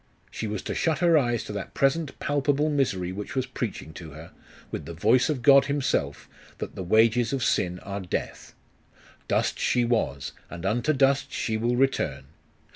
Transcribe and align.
She 0.31 0.47
was 0.47 0.63
to 0.63 0.73
shut 0.73 0.97
her 0.97 1.15
eyes 1.15 1.43
to 1.43 1.53
that 1.53 1.75
present 1.75 2.17
palpable 2.17 2.71
misery 2.71 3.11
which 3.11 3.35
was 3.35 3.45
preaching 3.45 3.93
to 3.93 4.13
her, 4.13 4.31
with 4.71 4.85
the 4.85 4.95
voice 4.95 5.29
of 5.29 5.43
God 5.43 5.65
Himself, 5.65 6.27
that 6.57 6.73
the 6.73 6.81
wages 6.81 7.33
of 7.33 7.43
sin 7.43 7.77
are 7.81 7.99
death. 8.01 8.55
Dust 9.27 9.59
she 9.59 9.85
was, 9.85 10.31
and 10.49 10.65
unto 10.65 10.91
dust 10.91 11.31
she 11.31 11.55
will 11.55 11.75
return! 11.75 12.23